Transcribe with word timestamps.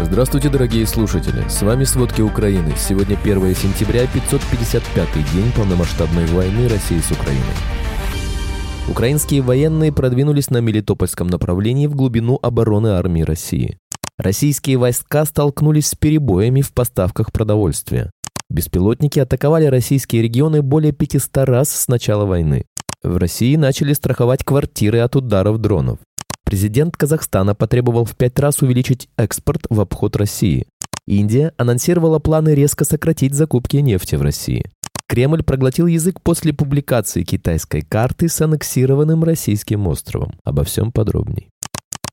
Здравствуйте, 0.00 0.48
дорогие 0.48 0.86
слушатели! 0.88 1.48
С 1.48 1.62
вами 1.62 1.84
«Сводки 1.84 2.20
Украины». 2.20 2.74
Сегодня 2.76 3.16
1 3.16 3.54
сентября, 3.54 4.04
555-й 4.06 5.22
день 5.32 5.52
полномасштабной 5.52 6.26
войны 6.26 6.68
России 6.68 6.98
с 6.98 7.12
Украиной. 7.12 7.44
Украинские 8.88 9.40
военные 9.40 9.92
продвинулись 9.92 10.50
на 10.50 10.58
Мелитопольском 10.58 11.28
направлении 11.28 11.86
в 11.86 11.94
глубину 11.94 12.40
обороны 12.42 12.88
армии 12.88 13.22
России. 13.22 13.78
Российские 14.18 14.78
войска 14.78 15.24
столкнулись 15.24 15.86
с 15.86 15.94
перебоями 15.94 16.60
в 16.60 16.72
поставках 16.72 17.30
продовольствия. 17.30 18.10
Беспилотники 18.50 19.20
атаковали 19.20 19.66
российские 19.66 20.22
регионы 20.22 20.60
более 20.62 20.92
500 20.92 21.36
раз 21.48 21.70
с 21.70 21.86
начала 21.86 22.24
войны. 22.24 22.64
В 23.04 23.16
России 23.16 23.54
начали 23.54 23.92
страховать 23.92 24.42
квартиры 24.42 24.98
от 24.98 25.14
ударов 25.14 25.58
дронов. 25.58 26.00
Президент 26.54 26.96
Казахстана 26.96 27.56
потребовал 27.56 28.04
в 28.04 28.14
пять 28.14 28.38
раз 28.38 28.62
увеличить 28.62 29.08
экспорт 29.16 29.66
в 29.70 29.80
обход 29.80 30.14
России. 30.14 30.68
Индия 31.04 31.52
анонсировала 31.56 32.20
планы 32.20 32.54
резко 32.54 32.84
сократить 32.84 33.34
закупки 33.34 33.78
нефти 33.78 34.14
в 34.14 34.22
России. 34.22 34.64
Кремль 35.08 35.42
проглотил 35.42 35.88
язык 35.88 36.20
после 36.22 36.52
публикации 36.52 37.24
китайской 37.24 37.80
карты 37.82 38.28
с 38.28 38.40
аннексированным 38.40 39.24
российским 39.24 39.88
островом. 39.88 40.38
Обо 40.44 40.62
всем 40.62 40.92
подробней. 40.92 41.48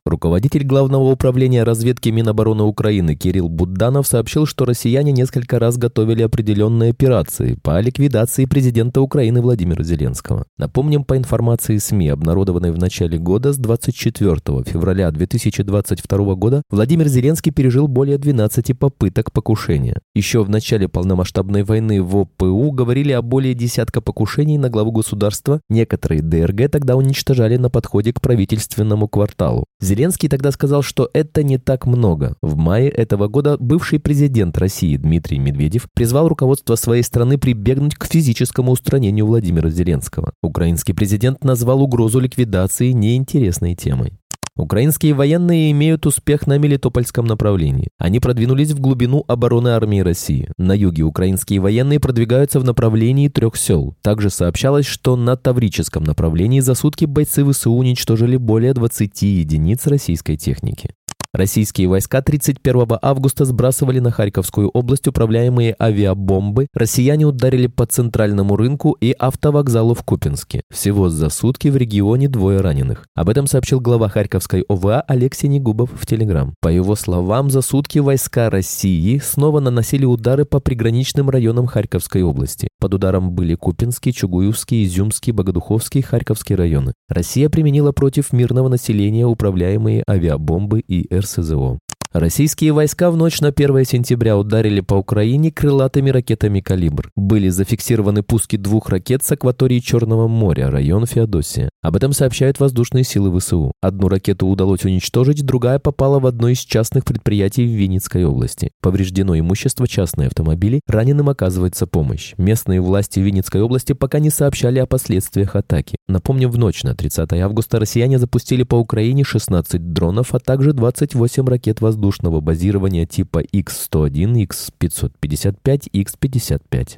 Руководитель 0.03 0.63
Главного 0.63 1.11
управления 1.11 1.61
разведки 1.61 2.09
Минобороны 2.09 2.63
Украины 2.63 3.15
Кирилл 3.15 3.49
Будданов 3.49 4.07
сообщил, 4.07 4.47
что 4.47 4.65
россияне 4.65 5.11
несколько 5.11 5.59
раз 5.59 5.77
готовили 5.77 6.23
определенные 6.23 6.89
операции 6.89 7.53
по 7.61 7.79
ликвидации 7.79 8.45
президента 8.45 8.99
Украины 9.01 9.41
Владимира 9.41 9.83
Зеленского. 9.83 10.45
Напомним, 10.57 11.03
по 11.03 11.17
информации 11.17 11.77
СМИ, 11.77 12.09
обнародованной 12.09 12.71
в 12.71 12.79
начале 12.79 13.19
года, 13.19 13.53
с 13.53 13.57
24 13.57 14.37
февраля 14.65 15.11
2022 15.11 16.33
года 16.33 16.63
Владимир 16.71 17.07
Зеленский 17.07 17.51
пережил 17.51 17.87
более 17.87 18.17
12 18.17 18.79
попыток 18.79 19.31
покушения. 19.31 19.99
Еще 20.15 20.43
в 20.43 20.49
начале 20.49 20.87
полномасштабной 20.87 21.61
войны 21.61 22.01
в 22.01 22.17
ОПУ 22.17 22.71
говорили 22.71 23.11
о 23.11 23.21
более 23.21 23.54
десятка 23.54 24.01
покушений 24.01 24.57
на 24.57 24.71
главу 24.71 24.91
государства. 24.91 25.61
Некоторые 25.70 26.23
ДРГ 26.23 26.71
тогда 26.71 26.95
уничтожали 26.95 27.57
на 27.57 27.70
подходе 27.70 28.13
к 28.13 28.20
правительственному 28.20 29.07
кварталу. 29.07 29.65
Зеленский 29.82 30.29
тогда 30.29 30.51
сказал, 30.51 30.84
что 30.84 31.10
это 31.13 31.41
не 31.43 31.57
так 31.57 31.87
много. 31.87 32.35
В 32.41 32.55
мае 32.55 32.87
этого 32.87 33.27
года 33.27 33.57
бывший 33.60 33.99
президент 33.99 34.57
России 34.60 34.96
Дмитрий 34.96 35.40
Медведев 35.40 35.88
призвал 35.93 36.27
руководство 36.27 36.76
своей 36.76 37.01
страны 37.01 37.40
прибегнуть 37.40 37.96
к 37.96 38.05
физическому 38.05 38.71
устранению 38.71 39.26
Владимира 39.26 39.71
Зеленского. 39.71 40.34
Украинский 40.43 40.93
президент 40.93 41.43
назвал 41.43 41.82
угрозу 41.82 42.20
ликвидации 42.20 42.91
неинтересной 42.91 43.76
темой. 43.76 44.20
Украинские 44.62 45.15
военные 45.15 45.71
имеют 45.71 46.05
успех 46.05 46.45
на 46.45 46.59
Мелитопольском 46.59 47.26
направлении. 47.26 47.87
Они 47.98 48.20
продвинулись 48.20 48.70
в 48.73 48.79
глубину 48.79 49.26
обороны 49.27 49.70
армии 49.70 50.01
России. 50.01 50.51
На 50.59 50.73
юге 50.73 51.01
украинские 51.01 51.59
военные 51.59 51.99
продвигаются 51.99 52.59
в 52.59 52.63
направлении 52.63 53.27
трех 53.27 53.57
сел. 53.57 53.95
Также 54.04 54.29
сообщалось, 54.29 54.85
что 54.85 55.15
на 55.15 55.35
Таврическом 55.35 56.04
направлении 56.04 56.59
за 56.59 56.76
сутки 56.76 57.05
бойцы 57.05 57.43
ВСУ 57.43 57.71
уничтожили 57.71 58.37
более 58.37 58.76
20 58.76 59.20
единиц 59.23 59.87
российской 59.87 60.37
техники. 60.37 60.91
Российские 61.34 61.87
войска 61.87 62.21
31 62.21 62.98
августа 63.01 63.46
сбрасывали 63.46 63.99
на 63.99 64.12
Харьковскую 64.12 64.68
область 64.68 65.07
управляемые 65.07 65.78
авиабомбы. 65.81 66.68
Россияне 66.73 67.25
ударили 67.25 67.68
по 67.68 67.85
центральному 67.85 68.57
рынку 68.57 68.97
и 69.00 69.16
автовокзалу 69.18 69.94
в 69.94 70.03
Купинске. 70.03 70.62
Всего 70.69 71.07
за 71.07 71.29
сутки 71.29 71.69
в 71.69 71.78
регионе 71.78 72.28
двое 72.28 72.59
раненых. 72.59 73.06
Об 73.16 73.29
этом 73.29 73.47
сообщил 73.47 73.79
глава 73.79 74.09
Харьковской 74.09 74.66
ОВА 74.68 75.00
Алексей 75.07 75.47
Негубов 75.47 75.91
в 75.94 76.06
Телеграм. 76.06 76.53
По 76.59 76.68
его 76.68 76.96
словам, 76.96 77.50
за 77.50 77.62
сутки 77.62 78.00
войска 78.00 78.50
России 78.50 79.18
снова 79.19 79.62
наносили 79.62 80.03
удары 80.03 80.44
по 80.44 80.59
приграничным 80.59 81.29
районам 81.29 81.66
Харьковской 81.66 82.23
области. 82.23 82.68
Под 82.81 82.94
ударом 82.94 83.31
были 83.31 83.56
Купинский, 83.56 84.11
Чугуевский, 84.11 84.84
Изюмский, 84.84 85.31
Богодуховский, 85.31 86.01
Харьковский 86.01 86.55
районы. 86.55 86.91
Россия 87.07 87.47
применила 87.47 87.94
против 87.94 88.34
мирного 88.34 88.67
населения 88.67 89.25
управляемые 89.25 90.03
авиабомбы 90.09 90.81
и 90.81 91.20
RSZO 91.21 91.77
Российские 92.13 92.73
войска 92.73 93.09
в 93.09 93.16
ночь 93.16 93.39
на 93.39 93.49
1 93.55 93.85
сентября 93.85 94.38
ударили 94.38 94.81
по 94.81 94.95
Украине 94.95 95.49
крылатыми 95.49 96.09
ракетами 96.09 96.59
«Калибр». 96.59 97.09
Были 97.16 97.47
зафиксированы 97.47 98.22
пуски 98.22 98.57
двух 98.57 98.89
ракет 98.89 99.23
с 99.23 99.31
акватории 99.31 99.79
Черного 99.79 100.27
моря, 100.27 100.69
район 100.69 101.05
Феодосия. 101.05 101.69
Об 101.81 101.95
этом 101.95 102.11
сообщают 102.11 102.59
воздушные 102.59 103.05
силы 103.05 103.39
ВСУ. 103.39 103.72
Одну 103.81 104.09
ракету 104.09 104.47
удалось 104.47 104.83
уничтожить, 104.83 105.45
другая 105.45 105.79
попала 105.79 106.19
в 106.19 106.25
одно 106.25 106.49
из 106.49 106.59
частных 106.59 107.05
предприятий 107.05 107.63
в 107.63 107.69
Винницкой 107.69 108.25
области. 108.25 108.72
Повреждено 108.81 109.39
имущество, 109.39 109.88
частные 109.88 110.28
автомобили, 110.28 110.81
раненым 110.88 111.29
оказывается 111.29 111.88
помощь. 111.88 112.33
Местные 112.38 112.81
власти 112.81 113.22
Винницкой 113.22 113.61
области 113.61 113.93
пока 113.93 114.19
не 114.19 114.31
сообщали 114.31 114.79
о 114.79 114.85
последствиях 114.85 115.55
атаки. 115.55 115.95
Напомним, 116.09 116.51
в 116.51 116.57
ночь 116.57 116.83
на 116.83 116.93
30 116.93 117.31
августа 117.35 117.79
россияне 117.79 118.19
запустили 118.19 118.63
по 118.63 118.75
Украине 118.75 119.23
16 119.23 119.93
дронов, 119.93 120.35
а 120.35 120.39
также 120.39 120.73
28 120.73 121.47
ракет 121.47 121.79
воздушных 121.79 122.00
воздушного 122.01 122.41
базирования 122.41 123.06
типа 123.06 123.44
X-101, 123.51 124.44
X-555, 124.44 125.89
X-55. 125.94 126.97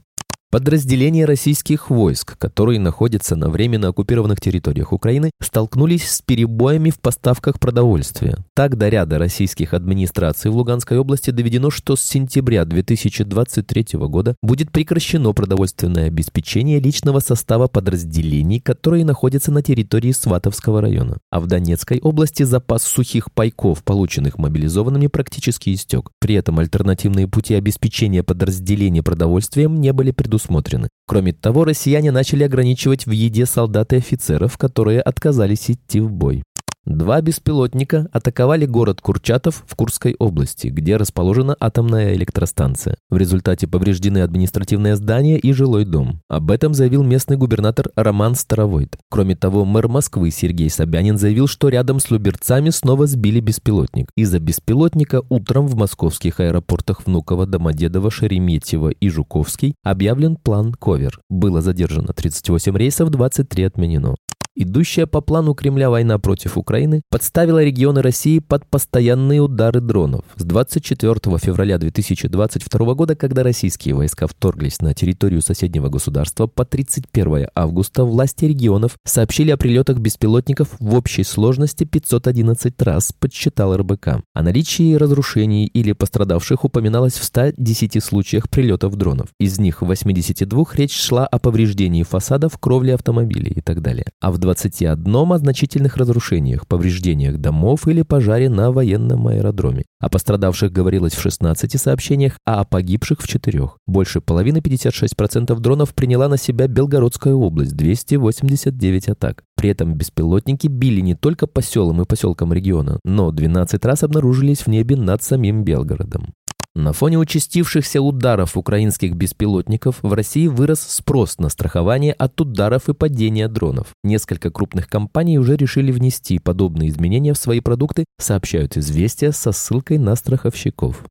Подразделения 0.54 1.26
российских 1.26 1.90
войск, 1.90 2.38
которые 2.38 2.80
находятся 2.80 3.36
на 3.36 3.50
временно 3.50 3.88
оккупированных 3.88 4.40
территориях 4.40 4.94
Украины, 4.94 5.32
столкнулись 5.42 6.08
с 6.08 6.22
перебоями 6.22 6.92
в 6.92 7.00
поставках 7.00 7.60
продовольствия. 7.60 8.38
Так, 8.54 8.78
до 8.78 8.88
ряда 8.88 9.18
российских 9.18 9.74
администраций 9.74 10.52
в 10.52 10.56
Луганской 10.56 11.00
области 11.00 11.32
доведено, 11.32 11.72
что 11.72 11.96
с 11.96 12.04
сентября 12.04 12.66
2023 12.66 13.98
года 14.02 14.36
будет 14.44 14.72
прекращено 14.72 15.34
продовольственное 15.34 16.06
обеспечение 16.06 16.80
личного 16.80 17.20
состава 17.20 17.68
подразделений, 17.68 18.60
которые 18.60 19.06
находятся 19.06 19.52
на 19.52 19.64
территории 19.64 20.12
Сватовского 20.12 20.82
района. 20.82 21.18
А 21.32 21.40
в 21.40 21.48
Донецкой 21.48 22.00
области 22.00 22.44
запас 22.44 22.84
сухих 22.84 23.32
пайков, 23.32 23.84
полученных 23.84 24.38
мобилизованными, 24.38 25.08
практически 25.08 25.74
истек. 25.74 26.12
При 26.20 26.36
этом 26.36 26.60
альтернативные 26.60 27.28
пути 27.28 27.56
обеспечения 27.56 28.22
подразделений 28.22 29.02
продовольствием 29.02 29.82
не 29.82 29.92
были 29.94 30.12
предусмотрены 30.12 30.43
предусмотрены. 30.44 30.90
Кроме 31.08 31.34
того, 31.34 31.66
россияне 31.66 32.12
начали 32.12 32.44
ограничивать 32.44 33.06
в 33.06 33.12
еде 33.12 33.46
солдат 33.46 33.94
и 33.94 33.98
офицеров, 33.98 34.58
которые 34.58 35.02
отказались 35.02 35.70
идти 35.70 36.00
в 36.00 36.12
бой. 36.12 36.44
Два 36.86 37.22
беспилотника 37.22 38.10
атаковали 38.12 38.66
город 38.66 39.00
Курчатов 39.00 39.64
в 39.66 39.76
Курской 39.76 40.18
области, 40.20 40.68
где 40.68 40.98
расположена 40.98 41.56
атомная 41.58 42.14
электростанция. 42.14 42.98
В 43.10 43.16
результате 43.16 43.68
повреждены 43.68 44.18
административное 44.18 44.98
здание 44.98 45.40
и 45.40 45.54
жилой 45.54 45.86
дом. 45.86 46.20
Об 46.28 46.52
этом 46.52 46.74
заявил 46.74 47.04
местный 47.04 47.38
губернатор 47.38 47.90
Роман 47.96 48.36
Старовойт. 48.36 48.98
Кроме 49.10 49.38
того, 49.38 49.64
мэр 49.64 49.88
Москвы 49.88 50.30
Сергей 50.30 50.70
Собянин 50.70 51.18
заявил, 51.18 51.48
что 51.48 51.70
рядом 51.70 52.02
с 52.02 52.12
Люберцами 52.12 52.70
снова 52.70 53.08
сбили 53.08 53.40
беспилотник. 53.40 54.10
Из-за 54.18 54.40
беспилотника 54.40 55.22
утром 55.30 55.68
в 55.68 55.76
московских 55.76 56.42
аэропортах 56.42 57.06
Внуково, 57.06 57.46
Домодедово, 57.46 58.12
Шереметьево 58.12 58.90
и 58.90 59.08
Жуковский 59.08 59.76
объявлен 59.84 60.36
план 60.36 60.74
ковер. 60.74 61.22
Было 61.30 61.62
задержано 61.62 62.12
38 62.12 62.78
рейсов, 62.78 63.10
23 63.10 63.64
отменено. 63.64 64.16
Идущая 64.56 65.08
по 65.08 65.20
плану 65.20 65.56
Кремля 65.56 65.90
война 65.90 66.20
против 66.20 66.60
Украины 66.60 67.02
подставила 67.10 67.64
регионы 67.64 68.04
России 68.04 68.38
под 68.38 68.68
постоянные 68.68 69.42
удары 69.42 69.82
дронов. 69.82 70.26
С 70.36 70.44
24 70.44 71.16
февраля 71.40 71.80
2022 71.80 72.94
года, 72.94 73.16
когда 73.16 73.42
российские 73.42 73.96
войска 73.96 74.28
вторглись 74.28 74.80
на 74.80 74.94
территорию 74.94 75.42
соседнего 75.42 75.90
государства, 75.90 76.46
по 76.46 76.66
31 76.66 77.48
августа 77.56 78.06
власти 78.06 78.46
регионов 78.46 78.96
сообщили 79.04 79.50
о 79.50 79.58
прилетах 79.58 79.98
беспилотников 79.98 80.68
в 80.80 80.94
общей 80.94 81.24
сложности 81.24 81.86
511 81.86 82.80
раз, 82.84 83.12
подсчитал 83.12 83.76
РБК. 83.76 84.22
О 84.36 84.44
наличии 84.44 84.94
разрушений 84.94 85.66
или 85.66 85.94
пострадавших 85.94 86.64
упоминалось 86.64 87.14
в 87.14 87.24
110 87.24 88.04
случаях 88.04 88.48
прилетов 88.52 88.96
дронов. 88.98 89.30
Из 89.40 89.58
них 89.58 89.82
в 89.82 89.88
82 89.88 90.64
речь 90.76 90.96
шла 90.96 91.26
о 91.26 91.40
повреждении 91.40 92.04
фасадов, 92.04 92.60
кровли 92.60 92.92
автомобилей 92.92 93.54
и 93.56 93.62
так 93.62 93.82
далее. 93.82 94.06
А 94.22 94.32
в 94.32 94.43
21 94.44 95.16
о 95.16 95.38
значительных 95.38 95.96
разрушениях, 95.96 96.68
повреждениях 96.68 97.38
домов 97.38 97.88
или 97.88 98.02
пожаре 98.02 98.50
на 98.50 98.74
военном 98.74 99.28
аэродроме. 99.28 99.86
О 100.02 100.10
пострадавших 100.10 100.70
говорилось 100.70 101.14
в 101.14 101.22
16 101.22 101.80
сообщениях, 101.80 102.34
а 102.46 102.60
о 102.60 102.66
погибших 102.66 103.22
в 103.22 103.28
4. 103.28 103.70
Больше 103.88 104.20
половины, 104.20 104.58
56% 104.58 105.58
дронов 105.60 105.96
приняла 105.96 106.28
на 106.28 106.38
себя 106.38 106.68
Белгородская 106.68 107.34
область, 107.34 107.78
289 107.78 109.08
атак. 109.08 109.44
При 109.56 109.70
этом 109.70 109.94
беспилотники 109.94 110.68
били 110.68 111.00
не 111.00 111.16
только 111.16 111.48
по 111.48 111.62
селам 111.62 112.02
и 112.02 112.06
поселкам 112.06 112.52
региона, 112.52 113.00
но 113.06 113.32
12 113.32 113.86
раз 113.86 114.04
обнаружились 114.04 114.60
в 114.60 114.68
небе 114.68 114.98
над 114.98 115.24
самим 115.24 115.64
Белгородом. 115.64 116.34
На 116.76 116.92
фоне 116.92 117.20
участившихся 117.20 118.02
ударов 118.02 118.58
украинских 118.58 119.14
беспилотников 119.14 120.00
в 120.02 120.12
России 120.12 120.48
вырос 120.48 120.82
спрос 120.82 121.38
на 121.38 121.50
страхование 121.50 122.14
от 122.14 122.42
ударов 122.42 122.90
и 122.90 122.96
падения 122.96 123.48
дронов. 123.48 123.90
Несколько 124.04 124.50
крупных 124.50 124.88
компаний 124.88 125.38
уже 125.38 125.56
решили 125.56 125.92
внести 125.92 126.40
подобные 126.40 126.90
изменения 126.90 127.34
в 127.34 127.38
свои 127.38 127.60
продукты, 127.60 128.06
сообщают 128.20 128.76
известия 128.76 129.32
со 129.32 129.52
ссылкой 129.52 130.00
на 130.00 130.16
страховщиков. 130.16 131.04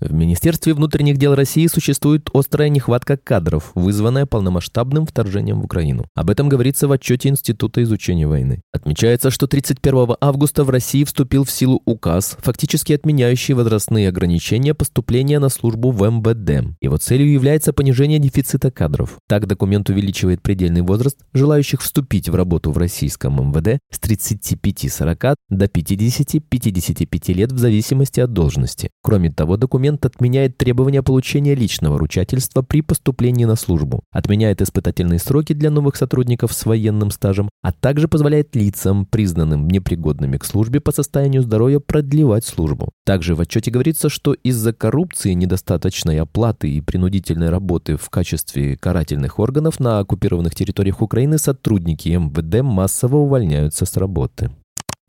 В 0.00 0.12
Министерстве 0.12 0.74
внутренних 0.74 1.16
дел 1.16 1.34
России 1.34 1.66
существует 1.66 2.30
острая 2.32 2.68
нехватка 2.68 3.16
кадров, 3.16 3.72
вызванная 3.74 4.26
полномасштабным 4.26 5.06
вторжением 5.06 5.60
в 5.60 5.64
Украину. 5.64 6.04
Об 6.14 6.30
этом 6.30 6.48
говорится 6.48 6.86
в 6.86 6.92
отчете 6.92 7.30
Института 7.30 7.82
изучения 7.82 8.28
войны. 8.28 8.62
Отмечается, 8.72 9.32
что 9.32 9.48
31 9.48 10.14
августа 10.20 10.62
в 10.62 10.70
России 10.70 11.02
вступил 11.02 11.42
в 11.42 11.50
силу 11.50 11.82
указ, 11.84 12.36
фактически 12.40 12.92
отменяющий 12.92 13.54
возрастные 13.54 14.08
ограничения 14.08 14.72
поступления 14.72 15.40
на 15.40 15.48
службу 15.48 15.90
в 15.90 16.08
МВД. 16.08 16.76
Его 16.80 16.96
целью 16.98 17.32
является 17.32 17.72
понижение 17.72 18.20
дефицита 18.20 18.70
кадров. 18.70 19.18
Так 19.26 19.48
документ 19.48 19.90
увеличивает 19.90 20.42
предельный 20.42 20.82
возраст 20.82 21.18
желающих 21.34 21.82
вступить 21.82 22.28
в 22.28 22.36
работу 22.36 22.70
в 22.70 22.78
российском 22.78 23.50
МВД 23.50 23.80
с 23.90 23.98
35-40 23.98 25.34
до 25.48 25.64
50-55 25.64 27.32
лет 27.32 27.50
в 27.50 27.58
зависимости 27.58 28.20
от 28.20 28.32
должности. 28.32 28.90
Кроме 29.02 29.32
того, 29.32 29.56
документ 29.56 29.87
документ 29.88 30.04
отменяет 30.04 30.56
требования 30.58 31.02
получения 31.02 31.54
личного 31.54 31.98
ручательства 31.98 32.62
при 32.62 32.82
поступлении 32.82 33.46
на 33.46 33.56
службу, 33.56 34.00
отменяет 34.10 34.60
испытательные 34.60 35.18
сроки 35.18 35.54
для 35.54 35.70
новых 35.70 35.96
сотрудников 35.96 36.52
с 36.52 36.66
военным 36.66 37.10
стажем, 37.10 37.48
а 37.62 37.72
также 37.72 38.08
позволяет 38.08 38.54
лицам, 38.54 39.06
признанным 39.06 39.68
непригодными 39.68 40.36
к 40.36 40.44
службе 40.44 40.80
по 40.80 40.92
состоянию 40.92 41.42
здоровья, 41.42 41.80
продлевать 41.80 42.44
службу. 42.44 42.90
Также 43.04 43.34
в 43.34 43.40
отчете 43.40 43.70
говорится, 43.70 44.08
что 44.08 44.34
из-за 44.34 44.72
коррупции, 44.72 45.32
недостаточной 45.32 46.20
оплаты 46.20 46.70
и 46.70 46.80
принудительной 46.80 47.50
работы 47.50 47.96
в 47.96 48.10
качестве 48.10 48.76
карательных 48.76 49.38
органов 49.38 49.80
на 49.80 50.00
оккупированных 50.00 50.54
территориях 50.54 51.00
Украины 51.00 51.38
сотрудники 51.38 52.10
МВД 52.10 52.62
массово 52.62 53.16
увольняются 53.16 53.86
с 53.86 53.96
работы. 53.96 54.50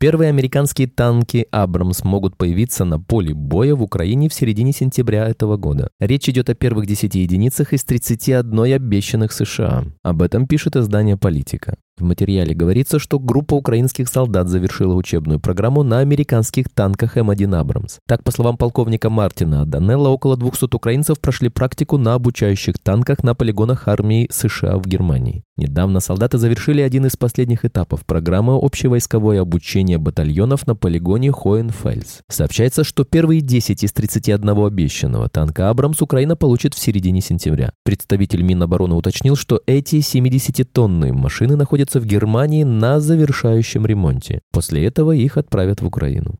Первые 0.00 0.30
американские 0.30 0.88
танки 0.88 1.46
«Абрамс» 1.50 2.04
могут 2.04 2.38
появиться 2.38 2.86
на 2.86 2.98
поле 2.98 3.34
боя 3.34 3.74
в 3.74 3.82
Украине 3.82 4.30
в 4.30 4.32
середине 4.32 4.72
сентября 4.72 5.28
этого 5.28 5.58
года. 5.58 5.90
Речь 6.00 6.26
идет 6.26 6.48
о 6.48 6.54
первых 6.54 6.86
10 6.86 7.14
единицах 7.16 7.74
из 7.74 7.84
31 7.84 8.72
обещанных 8.72 9.30
США. 9.30 9.84
Об 10.02 10.22
этом 10.22 10.46
пишет 10.46 10.74
издание 10.74 11.18
«Политика». 11.18 11.76
В 11.98 12.02
материале 12.02 12.54
говорится, 12.54 12.98
что 12.98 13.18
группа 13.18 13.52
украинских 13.52 14.08
солдат 14.08 14.48
завершила 14.48 14.94
учебную 14.94 15.38
программу 15.38 15.82
на 15.82 15.98
американских 15.98 16.70
танках 16.70 17.18
М1 17.18 17.54
«Абрамс». 17.54 17.98
Так, 18.08 18.24
по 18.24 18.30
словам 18.30 18.56
полковника 18.56 19.10
Мартина 19.10 19.66
Данелла, 19.66 20.08
около 20.08 20.38
200 20.38 20.74
украинцев 20.74 21.20
прошли 21.20 21.50
практику 21.50 21.98
на 21.98 22.14
обучающих 22.14 22.78
танках 22.78 23.22
на 23.22 23.34
полигонах 23.34 23.86
армии 23.86 24.28
США 24.30 24.78
в 24.78 24.86
Германии. 24.86 25.42
Недавно 25.60 26.00
солдаты 26.00 26.38
завершили 26.38 26.80
один 26.80 27.04
из 27.04 27.18
последних 27.18 27.66
этапов 27.66 28.06
программы 28.06 28.54
общевойсковое 28.54 29.42
обучение 29.42 29.98
батальонов 29.98 30.66
на 30.66 30.74
полигоне 30.74 31.32
Хоенфельс. 31.32 32.22
Сообщается, 32.30 32.82
что 32.82 33.04
первые 33.04 33.42
10 33.42 33.84
из 33.84 33.92
31 33.92 34.48
обещанного 34.48 35.28
танка 35.28 35.68
«Абрамс» 35.68 36.00
Украина 36.00 36.34
получит 36.34 36.72
в 36.72 36.78
середине 36.78 37.20
сентября. 37.20 37.74
Представитель 37.84 38.40
Минобороны 38.40 38.94
уточнил, 38.94 39.36
что 39.36 39.60
эти 39.66 39.96
70-тонные 39.96 41.12
машины 41.12 41.56
находятся 41.56 42.00
в 42.00 42.06
Германии 42.06 42.64
на 42.64 42.98
завершающем 42.98 43.84
ремонте. 43.84 44.40
После 44.52 44.86
этого 44.86 45.12
их 45.12 45.36
отправят 45.36 45.82
в 45.82 45.86
Украину. 45.86 46.38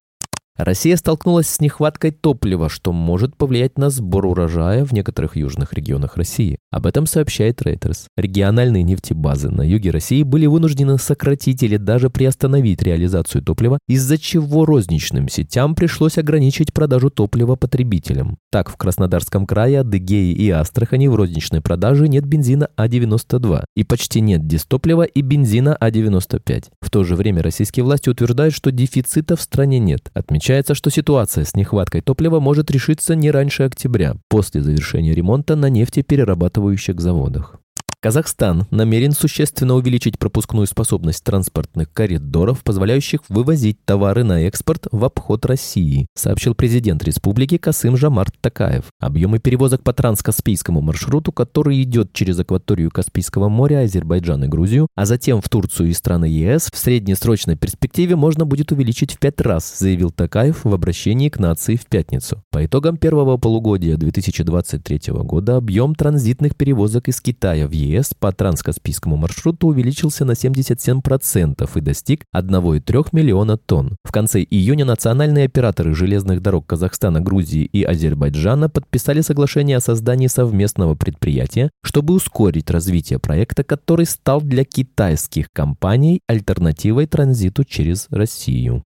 Россия 0.56 0.96
столкнулась 0.96 1.48
с 1.48 1.60
нехваткой 1.60 2.10
топлива, 2.10 2.68
что 2.68 2.92
может 2.92 3.34
повлиять 3.34 3.78
на 3.78 3.88
сбор 3.88 4.26
урожая 4.26 4.84
в 4.84 4.92
некоторых 4.92 5.36
южных 5.36 5.72
регионах 5.72 6.16
России. 6.16 6.58
Об 6.70 6.86
этом 6.86 7.06
сообщает 7.06 7.62
Reuters. 7.62 8.04
Региональные 8.16 8.82
нефтебазы 8.82 9.48
на 9.48 9.62
юге 9.62 9.90
России 9.90 10.22
были 10.22 10.44
вынуждены 10.44 10.98
сократить 10.98 11.62
или 11.62 11.78
даже 11.78 12.10
приостановить 12.10 12.82
реализацию 12.82 13.42
топлива, 13.42 13.78
из-за 13.88 14.18
чего 14.18 14.66
розничным 14.66 15.28
сетям 15.28 15.74
пришлось 15.74 16.18
ограничить 16.18 16.74
продажу 16.74 17.08
топлива 17.08 17.56
потребителям. 17.56 18.36
Так, 18.52 18.68
в 18.68 18.76
Краснодарском 18.76 19.46
крае, 19.46 19.80
Адыгее 19.80 20.32
и 20.32 20.50
Астрахани 20.50 21.08
в 21.08 21.14
розничной 21.14 21.62
продаже 21.62 22.06
нет 22.06 22.26
бензина 22.26 22.68
А92 22.76 23.64
и 23.76 23.84
почти 23.84 24.20
нет 24.20 24.46
дистоплива 24.46 25.04
и 25.04 25.22
бензина 25.22 25.76
А95. 25.80 26.66
В 26.82 26.90
то 26.90 27.02
же 27.04 27.16
время 27.16 27.42
российские 27.42 27.84
власти 27.84 28.10
утверждают, 28.10 28.54
что 28.54 28.70
дефицита 28.70 29.36
в 29.36 29.40
стране 29.40 29.78
нет, 29.78 30.10
отмечая 30.12 30.39
Отмечается, 30.40 30.74
что 30.74 30.88
ситуация 30.88 31.44
с 31.44 31.54
нехваткой 31.54 32.00
топлива 32.00 32.40
может 32.40 32.70
решиться 32.70 33.14
не 33.14 33.30
раньше 33.30 33.64
октября, 33.64 34.14
после 34.28 34.62
завершения 34.62 35.12
ремонта 35.12 35.54
на 35.54 35.68
нефтеперерабатывающих 35.68 36.98
заводах. 36.98 37.59
Казахстан 38.02 38.66
намерен 38.70 39.12
существенно 39.12 39.74
увеличить 39.74 40.18
пропускную 40.18 40.66
способность 40.66 41.22
транспортных 41.22 41.92
коридоров, 41.92 42.64
позволяющих 42.64 43.20
вывозить 43.28 43.84
товары 43.84 44.24
на 44.24 44.44
экспорт 44.46 44.86
в 44.90 45.04
обход 45.04 45.44
России, 45.44 46.06
сообщил 46.14 46.54
президент 46.54 47.04
республики 47.04 47.58
Касым 47.58 47.98
Жамарт 47.98 48.34
Такаев. 48.40 48.86
Объемы 49.00 49.38
перевозок 49.38 49.82
по 49.82 49.92
транскаспийскому 49.92 50.80
маршруту, 50.80 51.30
который 51.30 51.82
идет 51.82 52.14
через 52.14 52.38
акваторию 52.38 52.90
Каспийского 52.90 53.50
моря, 53.50 53.80
Азербайджан 53.80 54.44
и 54.44 54.48
Грузию, 54.48 54.88
а 54.94 55.04
затем 55.04 55.42
в 55.42 55.50
Турцию 55.50 55.90
и 55.90 55.92
страны 55.92 56.24
ЕС, 56.24 56.70
в 56.72 56.78
среднесрочной 56.78 57.56
перспективе 57.56 58.16
можно 58.16 58.46
будет 58.46 58.72
увеличить 58.72 59.12
в 59.12 59.18
пять 59.18 59.42
раз, 59.42 59.78
заявил 59.78 60.10
Такаев 60.10 60.64
в 60.64 60.72
обращении 60.72 61.28
к 61.28 61.38
нации 61.38 61.76
в 61.76 61.84
пятницу. 61.84 62.42
По 62.50 62.64
итогам 62.64 62.96
первого 62.96 63.36
полугодия 63.36 63.98
2023 63.98 65.12
года 65.12 65.58
объем 65.58 65.94
транзитных 65.94 66.56
перевозок 66.56 67.08
из 67.08 67.20
Китая 67.20 67.68
в 67.68 67.72
ЕС 67.72 67.89
ЕС 67.90 68.14
по 68.18 68.32
транскаспийскому 68.32 69.16
маршруту 69.16 69.68
увеличился 69.68 70.24
на 70.24 70.32
77% 70.32 71.70
и 71.74 71.80
достиг 71.80 72.24
1,3 72.34 73.08
миллиона 73.12 73.56
тонн. 73.56 73.96
В 74.04 74.12
конце 74.12 74.42
июня 74.42 74.84
национальные 74.84 75.46
операторы 75.46 75.94
железных 75.94 76.40
дорог 76.42 76.66
Казахстана, 76.66 77.20
Грузии 77.20 77.64
и 77.64 77.82
Азербайджана 77.82 78.68
подписали 78.68 79.20
соглашение 79.20 79.76
о 79.76 79.80
создании 79.80 80.26
совместного 80.26 80.94
предприятия, 80.94 81.70
чтобы 81.82 82.14
ускорить 82.14 82.70
развитие 82.70 83.18
проекта, 83.18 83.64
который 83.64 84.06
стал 84.06 84.40
для 84.40 84.64
китайских 84.64 85.48
компаний 85.52 86.20
альтернативой 86.26 87.06
транзиту 87.06 87.64
через 87.64 88.06
Россию. 88.10 88.82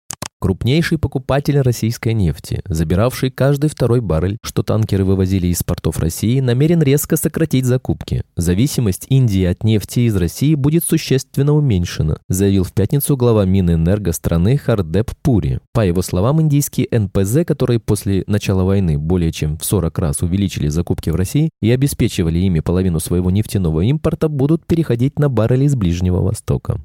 Крупнейший 0.42 0.96
покупатель 0.96 1.60
российской 1.60 2.14
нефти, 2.14 2.62
забиравший 2.64 3.30
каждый 3.30 3.68
второй 3.68 4.00
баррель, 4.00 4.38
что 4.42 4.62
танкеры 4.62 5.04
вывозили 5.04 5.48
из 5.48 5.62
портов 5.62 5.98
России, 5.98 6.40
намерен 6.40 6.82
резко 6.82 7.18
сократить 7.18 7.66
закупки. 7.66 8.22
Зависимость 8.36 9.04
Индии 9.10 9.44
от 9.44 9.64
нефти 9.64 10.00
из 10.00 10.16
России 10.16 10.54
будет 10.54 10.84
существенно 10.84 11.52
уменьшена, 11.52 12.20
заявил 12.30 12.64
в 12.64 12.72
пятницу 12.72 13.18
глава 13.18 13.44
Минэнерго 13.44 14.12
страны 14.12 14.56
Хардеп 14.56 15.10
Пури. 15.20 15.60
По 15.74 15.84
его 15.84 16.00
словам, 16.00 16.40
индийские 16.40 16.88
НПЗ, 16.90 17.44
которые 17.46 17.78
после 17.78 18.24
начала 18.26 18.62
войны 18.62 18.98
более 18.98 19.32
чем 19.32 19.58
в 19.58 19.64
40 19.66 19.98
раз 19.98 20.22
увеличили 20.22 20.68
закупки 20.68 21.10
в 21.10 21.16
России 21.16 21.50
и 21.60 21.70
обеспечивали 21.70 22.38
ими 22.38 22.60
половину 22.60 22.98
своего 22.98 23.30
нефтяного 23.30 23.82
импорта, 23.82 24.30
будут 24.30 24.64
переходить 24.66 25.18
на 25.18 25.28
баррели 25.28 25.64
из 25.64 25.76
Ближнего 25.76 26.22
Востока. 26.22 26.80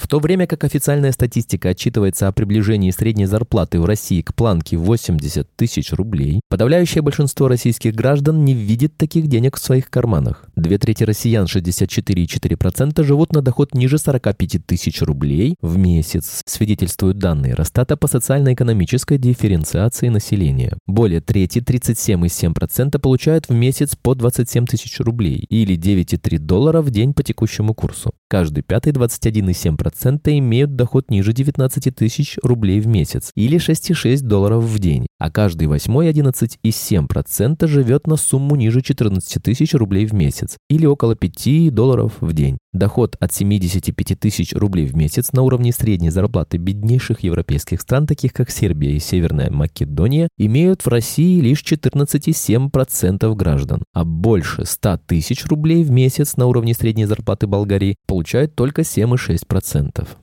В 0.00 0.08
то 0.08 0.18
время 0.18 0.46
как 0.46 0.64
официальная 0.64 1.12
статистика 1.12 1.68
отчитывается 1.68 2.26
о 2.26 2.32
приближении 2.32 2.90
средней 2.90 3.26
зарплаты 3.26 3.78
в 3.78 3.84
России 3.84 4.22
к 4.22 4.34
планке 4.34 4.78
80 4.78 5.46
тысяч 5.56 5.92
рублей, 5.92 6.40
подавляющее 6.48 7.02
большинство 7.02 7.48
российских 7.48 7.94
граждан 7.94 8.42
не 8.42 8.54
видит 8.54 8.96
таких 8.96 9.26
денег 9.26 9.58
в 9.58 9.62
своих 9.62 9.90
карманах. 9.90 10.46
Две 10.56 10.78
трети 10.78 11.04
россиян, 11.04 11.44
64,4%, 11.44 13.04
живут 13.04 13.32
на 13.32 13.42
доход 13.42 13.74
ниже 13.74 13.98
45 13.98 14.64
тысяч 14.66 15.02
рублей 15.02 15.56
в 15.60 15.76
месяц, 15.76 16.40
свидетельствуют 16.46 17.18
данные 17.18 17.52
Росстата 17.52 17.98
по 17.98 18.08
социально-экономической 18.08 19.18
дифференциации 19.18 20.08
населения. 20.08 20.78
Более 20.86 21.20
трети, 21.20 21.58
37,7%, 21.58 22.98
получают 22.98 23.50
в 23.50 23.52
месяц 23.52 23.96
по 23.96 24.14
27 24.14 24.64
тысяч 24.64 24.98
рублей 25.00 25.44
или 25.50 25.76
9,3 25.76 26.38
доллара 26.38 26.80
в 26.80 26.90
день 26.90 27.12
по 27.12 27.22
текущему 27.22 27.74
курсу. 27.74 28.12
Каждый 28.30 28.62
пятый, 28.62 28.94
21,7% 28.94 29.89
3% 29.90 30.38
имеют 30.38 30.76
доход 30.76 31.10
ниже 31.10 31.32
19 31.32 31.94
тысяч 31.94 32.38
рублей 32.42 32.80
в 32.80 32.86
месяц 32.86 33.30
или 33.34 33.58
6,6 33.58 34.22
долларов 34.22 34.64
в 34.64 34.78
день, 34.78 35.06
а 35.18 35.30
каждый 35.30 35.68
восьмой 35.68 36.10
11,7% 36.10 37.66
живет 37.66 38.06
на 38.06 38.16
сумму 38.16 38.56
ниже 38.56 38.82
14 38.82 39.42
тысяч 39.42 39.74
рублей 39.74 40.06
в 40.06 40.14
месяц 40.14 40.56
или 40.68 40.86
около 40.86 41.14
5 41.14 41.74
долларов 41.74 42.14
в 42.20 42.32
день. 42.32 42.58
Доход 42.72 43.16
от 43.18 43.32
75 43.32 44.20
тысяч 44.20 44.52
рублей 44.54 44.86
в 44.86 44.94
месяц 44.94 45.32
на 45.32 45.42
уровне 45.42 45.72
средней 45.72 46.10
зарплаты 46.10 46.56
беднейших 46.56 47.20
европейских 47.20 47.80
стран, 47.80 48.06
таких 48.06 48.32
как 48.32 48.48
Сербия 48.50 48.92
и 48.92 49.00
Северная 49.00 49.50
Македония, 49.50 50.28
имеют 50.38 50.82
в 50.82 50.88
России 50.88 51.40
лишь 51.40 51.64
14,7% 51.64 53.34
граждан, 53.34 53.82
а 53.92 54.04
больше 54.04 54.64
100 54.64 55.00
тысяч 55.06 55.46
рублей 55.46 55.82
в 55.82 55.90
месяц 55.90 56.36
на 56.36 56.46
уровне 56.46 56.74
средней 56.74 57.06
зарплаты 57.06 57.48
Болгарии 57.48 57.96
получают 58.06 58.54
только 58.54 58.82
7,6%. 58.82 59.79
Sentew. 59.80 60.19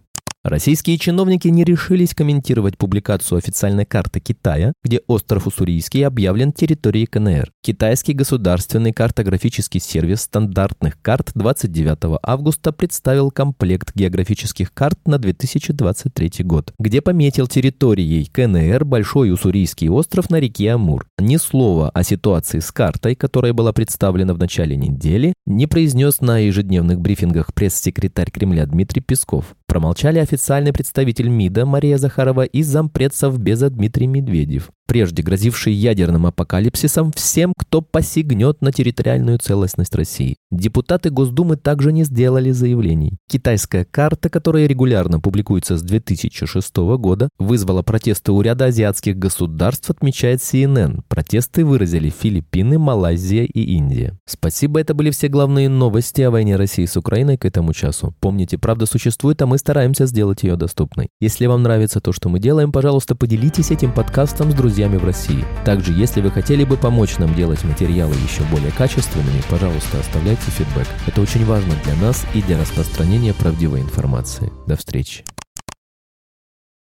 Российские 0.48 0.98
чиновники 0.98 1.50
не 1.50 1.66
решились 1.66 2.16
комментировать 2.16 2.78
публикацию 2.78 3.38
официальной 3.38 3.86
карты 3.86 4.22
Китая, 4.22 4.72
где 4.82 5.02
остров 5.06 5.46
Уссурийский 5.46 6.08
объявлен 6.08 6.54
территорией 6.54 7.06
КНР. 7.06 7.52
Китайский 7.62 8.14
государственный 8.14 8.94
картографический 8.94 9.82
сервис 9.82 10.22
стандартных 10.22 11.02
карт 11.02 11.32
29 11.36 12.18
августа 12.24 12.72
представил 12.72 13.30
комплект 13.30 13.92
географических 13.94 14.74
карт 14.74 14.98
на 15.06 15.18
2023 15.18 16.46
год, 16.46 16.72
где 16.80 17.02
пометил 17.02 17.48
территорией 17.48 18.24
КНР 18.32 18.86
Большой 18.86 19.34
Уссурийский 19.34 19.90
остров 19.90 20.30
на 20.30 20.40
реке 20.40 20.72
Амур. 20.72 21.08
Ни 21.20 21.36
слова 21.36 21.90
о 21.90 22.04
ситуации 22.06 22.60
с 22.60 22.72
картой, 22.72 23.16
которая 23.16 23.52
была 23.52 23.74
представлена 23.74 24.34
в 24.34 24.40
начале 24.40 24.78
недели, 24.78 25.34
не 25.46 25.68
произнес 25.68 26.22
на 26.22 26.38
ежедневных 26.38 27.02
брифингах 27.02 27.54
пресс-секретарь 27.54 28.32
Кремля 28.32 28.66
Дмитрий 28.66 29.02
Песков. 29.02 29.57
Промолчали 29.68 30.20
официальный 30.20 30.72
представитель 30.74 31.28
МИДа 31.28 31.66
Мария 31.66 31.98
Захарова 31.98 32.46
и 32.46 32.64
зампред 32.64 33.14
Совбеза 33.14 33.70
Дмитрий 33.70 34.08
Медведев 34.08 34.72
прежде 34.88 35.22
грозивший 35.22 35.74
ядерным 35.74 36.26
апокалипсисом 36.26 37.12
всем, 37.12 37.54
кто 37.56 37.82
посягнет 37.82 38.62
на 38.62 38.72
территориальную 38.72 39.38
целостность 39.38 39.94
России. 39.94 40.38
Депутаты 40.50 41.10
Госдумы 41.10 41.58
также 41.58 41.92
не 41.92 42.06
сделали 42.06 42.52
заявлений. 42.52 43.18
Китайская 43.30 43.86
карта, 43.86 44.30
которая 44.30 44.66
регулярно 44.66 45.20
публикуется 45.20 45.78
с 45.78 45.82
2006 45.82 46.78
года, 46.98 47.30
вызвала 47.38 47.84
протесты 47.84 48.32
у 48.32 48.42
ряда 48.42 48.66
азиатских 48.66 49.18
государств, 49.18 49.90
отмечает 49.90 50.40
CNN. 50.40 51.02
Протесты 51.10 51.66
выразили 51.66 52.10
Филиппины, 52.10 52.80
Малайзия 52.80 53.44
и 53.44 53.76
Индия. 53.76 54.18
Спасибо, 54.26 54.80
это 54.80 54.94
были 54.94 55.12
все 55.12 55.28
главные 55.28 55.68
новости 55.68 56.22
о 56.22 56.32
войне 56.32 56.56
России 56.56 56.86
с 56.86 56.96
Украиной 56.96 57.38
к 57.38 57.44
этому 57.44 57.74
часу. 57.74 58.16
Помните, 58.22 58.58
правда 58.58 58.86
существует, 58.86 59.42
а 59.42 59.46
мы 59.48 59.58
стараемся 59.58 60.06
сделать 60.06 60.44
ее 60.44 60.56
доступной. 60.56 61.10
Если 61.20 61.46
вам 61.46 61.64
нравится 61.64 62.00
то, 62.00 62.14
что 62.14 62.30
мы 62.30 62.40
делаем, 62.40 62.72
пожалуйста, 62.72 63.16
поделитесь 63.16 63.72
этим 63.72 63.92
подкастом 63.92 64.52
с 64.52 64.56
друзьями 64.56 64.77
друзьями 64.78 64.98
в 64.98 65.06
России. 65.06 65.44
Также, 65.66 65.92
если 65.92 66.22
вы 66.22 66.30
хотели 66.30 66.64
бы 66.64 66.78
помочь 66.78 67.18
нам 67.18 67.34
делать 67.34 67.64
материалы 67.64 68.14
еще 68.14 68.44
более 68.52 68.72
качественными, 68.72 69.42
пожалуйста, 69.50 70.00
оставляйте 70.00 70.52
фидбэк. 70.52 70.88
Это 71.08 71.20
очень 71.20 71.46
важно 71.46 71.74
для 71.84 71.96
нас 71.96 72.28
и 72.36 72.44
для 72.44 72.60
распространения 72.60 73.34
правдивой 73.34 73.82
информации. 73.82 74.52
До 74.68 74.76
встречи. 74.76 75.24